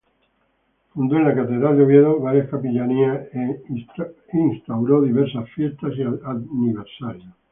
[0.93, 3.63] Fundó en la Catedral de Oviedo varias capellanías e
[4.33, 7.31] instauró diversas fiestas y aniversarios.